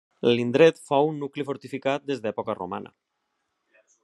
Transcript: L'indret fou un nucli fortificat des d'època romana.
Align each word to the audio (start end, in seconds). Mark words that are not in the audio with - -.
L'indret 0.29 0.79
fou 0.87 1.09
un 1.11 1.21
nucli 1.25 1.45
fortificat 1.51 2.09
des 2.11 2.25
d'època 2.25 2.59
romana. 2.61 2.95